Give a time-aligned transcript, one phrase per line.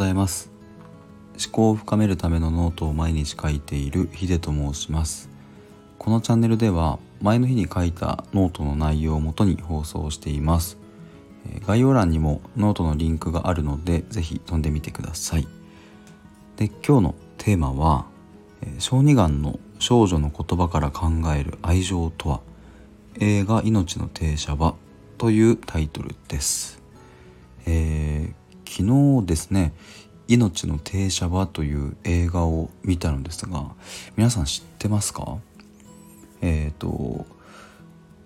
[0.00, 0.50] ございます。
[1.34, 5.28] 思考を深めるためのノートを毎日書いているヒデと申します。
[5.98, 10.78] このチャンネルでは前の日に書いたノートの内容をもとに放送しています。
[11.66, 15.46] 概要欄にもノートのリンクがあるのでぜひ飛んでみてください。
[16.56, 18.06] で今日のテーマは
[18.78, 21.08] 小児がんの少女の言葉から考
[21.38, 22.40] える愛情とは
[23.18, 24.76] 映画いのちの停車場
[25.18, 26.82] というタイトルです、
[27.66, 28.39] えー、
[28.70, 29.74] 昨日ですね
[30.28, 33.72] 命の停車場という映画を見たのですが
[34.16, 35.38] 皆さん知ってますか？
[36.40, 37.26] えっ、ー、と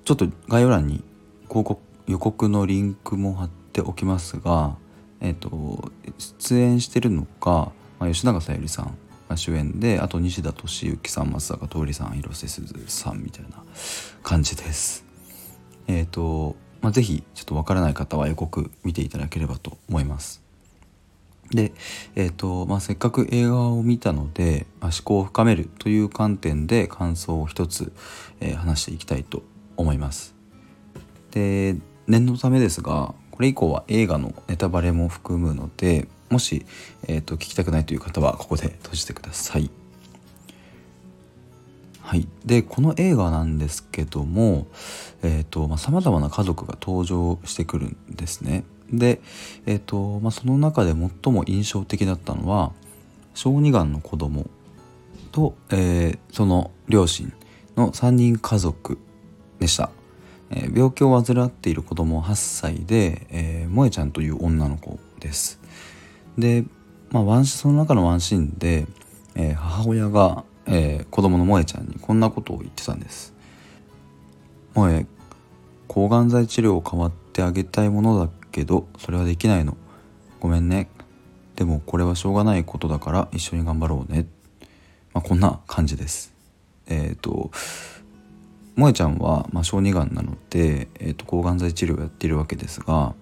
[0.04, 1.02] ちょっと概要欄に
[1.48, 4.76] 広告予告のリンクも貼っておきますが
[5.22, 8.98] えっ、ー、と出演してるのが、まあ、吉永小百合さん
[9.30, 13.62] が主演であと西田敏行さん松坂桃李さん広瀬すずさんみたいな
[14.22, 15.06] 感じです。
[15.86, 20.42] えっ、ー、とまあ、ぜひちょっとわからない方は予告見ていただければと思います
[21.50, 21.72] で、
[22.14, 27.90] えーとまあ、せっかく映画を見たので、まあ、思考を深めるという観点で感想を一つ、
[28.40, 29.42] えー、話していきたいと
[29.78, 30.34] 思います
[31.30, 31.74] で
[32.06, 36.66] 念のためですがこれ以降は映画のネタバレも含むのでもし、
[37.08, 39.70] えーと、聞きたくないという方はここで閉じてください。
[42.04, 44.66] はい、でこの映画なんですけども
[45.78, 48.64] さまざ、まな家族が登場してくるんですね。
[48.92, 49.22] で、
[49.64, 52.72] えーとまあ、その中で最も印象的だったのは
[53.32, 54.50] 小児がんの子供
[55.32, 57.32] と、えー、その両親
[57.74, 58.98] の3人家族
[59.58, 59.90] でした。
[60.50, 65.58] えー、病気を患っている子供8歳で、えー、萌ちゃんという女の子です。
[66.36, 66.64] で、
[67.10, 68.86] まあ、ワンその中のワンシーンで、
[69.34, 73.34] えー、母親が、えー、子供の萌ちゃんにこんなことを言ってたんです。
[74.74, 75.06] 萌え
[75.88, 79.76] 抗がん剤治療を代わってあげたいものだけどそれはできないの。
[80.40, 80.88] ごめんね。
[81.56, 84.26] でもこれはしょうがないことだから一緒に頑張ろうね。
[85.12, 86.34] まあ、こんな感じです。
[86.86, 87.50] えっ、ー、と
[88.76, 93.14] 萌ちゃんは、まあ、小児がんなので、えーと、抗がん剤治療をやっているわけですが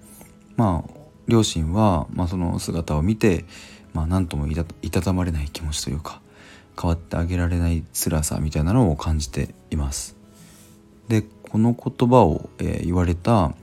[0.57, 0.91] まあ
[1.29, 3.45] 両親は、まあ、その姿を見て、
[3.93, 4.55] まあ、何ともい
[4.91, 6.22] たたまれない気持ちというか
[6.81, 10.17] 変わってあげられない辛さみたいなのを感じています。
[11.09, 13.55] でこの言葉を、えー、言われた、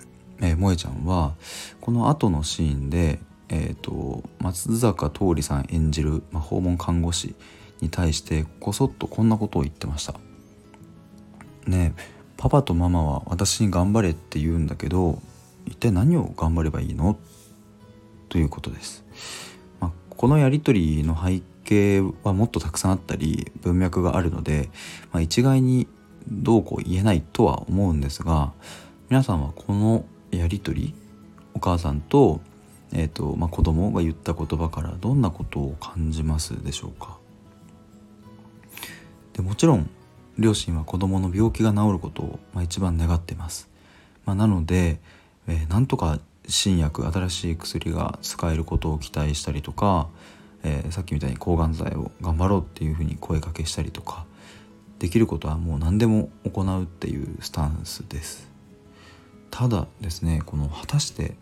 [0.41, 1.33] えー、萌ちゃんは
[1.81, 7.35] この後のシーンで、えーと、松坂桃李さん演じる、まあ、訪問看護師
[7.81, 10.13] に対してこそっとこんなことを言ってました。
[11.65, 11.95] ね
[12.37, 15.21] パパとママは私に頑張れって言うんだけど
[15.65, 17.17] 一体何を頑張ればいいの？
[18.29, 19.03] ということです。
[19.79, 24.71] まあ、このやり取りの背景はもっとたくさんあったり文脈があるので、
[25.11, 25.87] まあ、一概に
[26.27, 28.53] どうこう言えないとは思うんですが
[29.09, 30.93] 皆さんはこのやり取り
[31.53, 32.41] お母さんと,、
[32.91, 37.17] えーとまあ、子供が言った言葉からどんなことを感じますでしょうか？
[39.33, 39.89] でもちろん
[40.37, 43.69] 両親は子供の病気が治ることを、まあ、一番願ってます、
[44.25, 44.99] まあ、なので、
[45.47, 50.07] えー、なんとか新薬新しい薬が使えることを期待したりとか、
[50.63, 54.25] えー、さっきみたいに抗がん剤を頑張ろうっていうふうに声かけしたりとか
[54.99, 58.49] できることはもう何でも行うっていうスタンスです。
[59.51, 61.35] ただですねこの果たして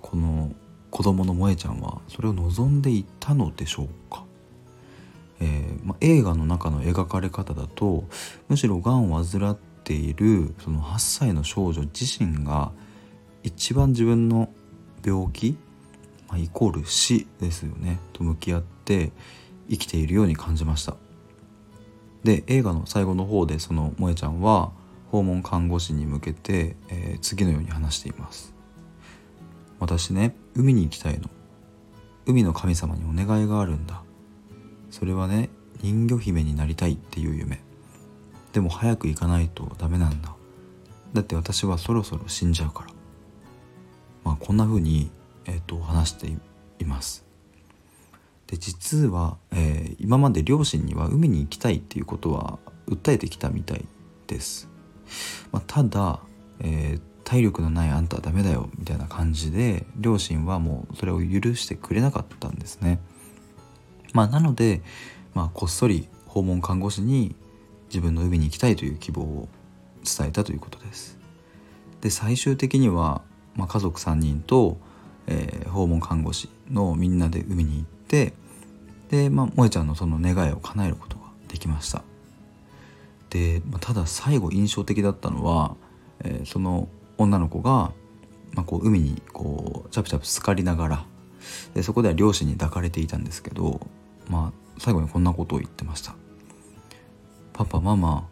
[0.00, 0.52] この
[0.90, 4.24] 子供の萌ちゃんはそれを望んでいたのでしょうか、
[5.40, 8.04] えー、ま、映画の中の描かれ方だと
[8.48, 12.72] むしろがんを患っているその8歳の少女自身が
[13.42, 14.50] 一番自分の
[15.04, 15.56] 病気、
[16.32, 18.00] まあ、イコール死ですよね。
[18.14, 19.12] と向き合って
[19.68, 20.96] 生きているように感じました。
[22.24, 24.72] で映画の最後の方でその萌ちゃんは
[25.10, 28.54] 訪問看護師に向けて、えー、次のように話しています。
[29.78, 31.28] 私ね海に行きたいの。
[32.24, 34.02] 海の神様にお願いがあるんだ。
[34.90, 35.50] それはね
[35.82, 37.60] 人魚姫になりたいっていう夢。
[38.54, 40.34] でも早く行かないとダメなんだ。
[41.12, 42.90] だって私はそろそろ死んじゃうから。
[44.24, 45.10] まあ、こんな風に、
[45.46, 46.28] えーと、話して
[46.78, 47.24] います。
[48.46, 53.84] で実は、えー、今まで両親には海に行きたいっていうことは訴えてきたみたい
[54.26, 54.68] です。
[55.52, 56.20] まあ、ただ、
[56.60, 63.00] えー、体力のないあんたはダメだよみたいな感じで両親はもうそれを許してくれなかったんですね。
[64.12, 64.82] まあ、なので、
[65.34, 67.34] まあ、こっそり訪問看護師に
[67.88, 69.48] 自分の海に行きたいという希望を
[70.04, 71.18] 伝えたということです。
[72.00, 73.22] で最終的には
[73.56, 74.78] まあ、家族3人と、
[75.26, 78.32] えー、訪問看護師のみんなで海に行って
[79.10, 82.02] で、まあ、萌ちゃんのその願いを叶えることができました。
[83.30, 85.76] で、まあ、ただ最後印象的だったのは、
[86.20, 86.88] えー、その
[87.18, 87.92] 女の子が、
[88.52, 91.06] まあ、こう海にこうチャプチャプ浸かりながら、
[91.74, 93.86] でそこでは両親に抱かれていたんですけど
[94.28, 96.14] まあ最後にこんなことを言ってました
[97.52, 98.26] 「パパママ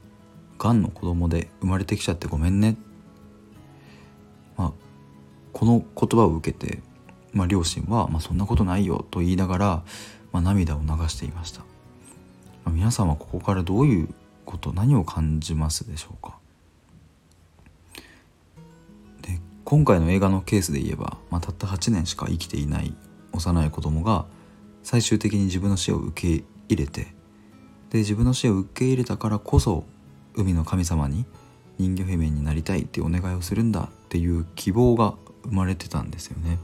[0.58, 2.89] がんの子供で生まれてきちゃってごめんね」まあ
[5.52, 6.80] この言葉を受けて、
[7.32, 9.82] まあ、両親は、まあ「そんなことないよ」と言いながら、
[10.32, 11.66] まあ、涙を流していました、ま
[12.66, 14.08] あ、皆さんはここからどういう
[14.44, 16.36] こと何を感じますでしょうか。
[19.22, 22.94] で今回の映画のケースで言えば、まあ、たった8年しか生きていない
[23.32, 24.26] 幼い子供が
[24.82, 27.14] 最終的に自分の死を受け入れて
[27.90, 29.84] で自分の死を受け入れたからこそ
[30.34, 31.26] 海の神様に
[31.78, 35.14] 人魚姫になりたいってお願いをするんだっていう希望が
[35.44, 36.58] 生まれてたんですよね。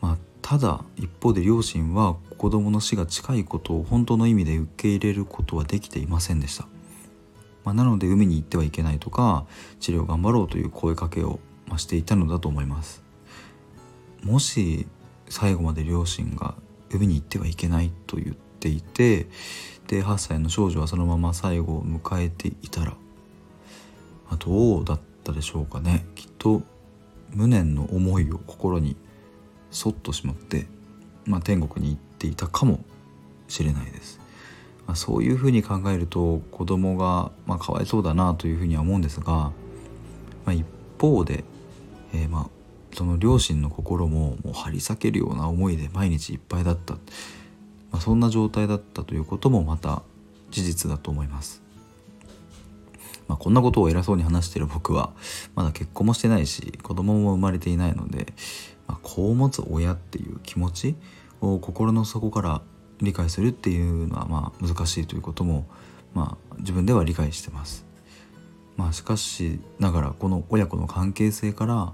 [0.00, 6.66] まあ、ただ一方で両親は子供の死が近いことを本当の意味で受け入れることはできていませんでした。
[7.64, 9.44] まあ、なので海に行ってはいけないとか
[9.80, 11.40] 治療頑張ろうという声かけを
[11.76, 13.02] していたのだと思います。
[14.22, 14.86] もし
[15.28, 16.54] 最後まで両親が
[16.90, 19.28] 海に行ってはいけないと言っていて
[19.86, 22.94] で8歳の少女はそのまま最後を迎えていたら、
[24.28, 26.62] ま、どうだったでしょうかねきっと
[27.34, 28.96] 無念の思いを心に
[29.70, 30.66] そっとしまって、
[31.24, 32.80] まあ、天国に行っていたかも
[33.48, 34.20] しれないです。
[34.86, 39.52] まあ、そういうふうに考えると子供がまあかわいそうだなというふうには思うんですが、ま
[40.46, 40.66] あ、一
[40.98, 41.44] 方で、
[42.12, 50.02] えー、まあその両親の心ももう張り裂けるような思いで毎日いっぱいだった、まあ、そんな状態だったということもまた
[50.50, 51.62] 事実だと思います。
[53.30, 55.12] まあ、こんなことを偉そうに話してる僕は
[55.54, 58.26] まだ結婚もしてないし子供も生まれていないので、
[58.88, 60.96] まあ、子を持つ親っていう気持ち
[61.40, 62.60] を心の底から
[63.00, 65.64] 理解するっていうのはまあ難しいということも、
[66.12, 67.86] まあ、自分では理解してます。
[68.76, 71.92] まあ、しかしながらこの親子の関係性から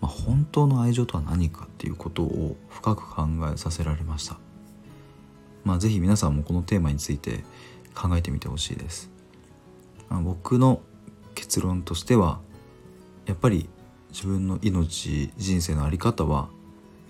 [0.00, 4.38] まあ、本当の愛情とは何かっていうことを深く考えさせられました。
[5.64, 7.44] まあ、ぜひ皆さんもこのテーマについて
[7.94, 9.17] 考えてみてほしいです。
[10.10, 10.80] 僕の
[11.34, 12.40] 結論としては
[13.26, 13.68] やっぱり
[14.10, 16.48] 自分の命人生の在り方は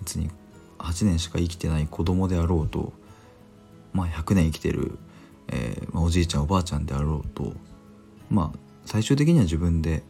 [0.01, 0.31] 別に
[0.79, 2.93] 8年しか生きてない子供であろうと、
[3.93, 4.99] まあ、100年生きてる、
[5.49, 7.53] えーまあ、おじいちゃんおばあちゃんであろうと
[8.31, 10.03] まあ最終的には自分で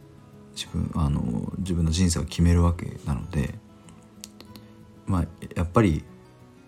[0.55, 3.55] 自分あの自分の人生を決めるわけなので
[5.05, 6.03] まあやっぱり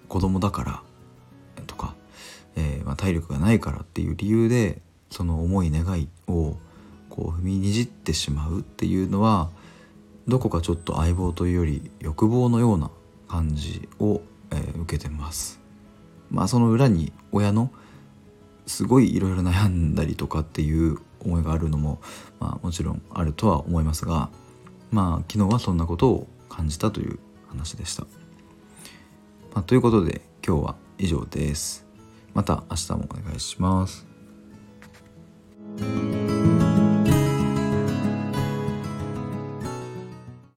[0.08, 0.84] 子供だから
[1.68, 1.96] とか、
[2.56, 4.82] えー、まあ、体力がないからっていう理由で
[5.12, 6.58] その思い願いを
[7.10, 9.50] こう踏みにじってしまうっていうのは
[10.28, 12.90] どこかちょっと相棒というより欲望のような
[13.28, 14.22] 感じを、
[14.52, 15.60] えー、受けてます。
[16.30, 17.72] まあその裏に親の
[18.66, 22.00] すごいいろいろ悩んだりとかっていう思いがあるのも、
[22.40, 24.30] まあ、もちろんあるとは思いますが
[24.92, 28.06] まあ昨日はそんなことを感じたという話でした。
[29.54, 31.86] まあ、ということで今日は以上です。
[32.34, 34.11] また明日もお願いします。
[35.82, 36.21] Thank you.